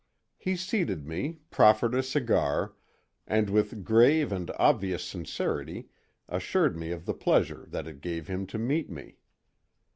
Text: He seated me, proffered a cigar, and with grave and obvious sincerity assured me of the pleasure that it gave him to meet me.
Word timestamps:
He 0.39 0.55
seated 0.55 1.05
me, 1.05 1.41
proffered 1.51 1.93
a 1.93 2.01
cigar, 2.01 2.73
and 3.27 3.51
with 3.51 3.83
grave 3.83 4.31
and 4.31 4.49
obvious 4.57 5.03
sincerity 5.03 5.89
assured 6.27 6.75
me 6.75 6.89
of 6.89 7.05
the 7.05 7.13
pleasure 7.13 7.67
that 7.69 7.85
it 7.87 8.01
gave 8.01 8.27
him 8.27 8.47
to 8.47 8.57
meet 8.57 8.89
me. 8.89 9.17